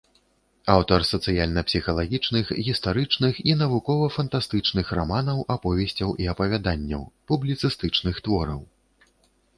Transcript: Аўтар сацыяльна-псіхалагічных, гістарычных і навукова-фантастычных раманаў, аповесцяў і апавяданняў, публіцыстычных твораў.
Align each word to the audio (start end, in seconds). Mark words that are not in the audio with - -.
Аўтар 0.75 1.03
сацыяльна-псіхалагічных, 1.09 2.45
гістарычных 2.69 3.33
і 3.51 3.55
навукова-фантастычных 3.61 4.85
раманаў, 5.01 5.45
аповесцяў 5.57 6.09
і 6.25 6.31
апавяданняў, 6.35 7.01
публіцыстычных 7.33 8.15
твораў. 8.27 8.59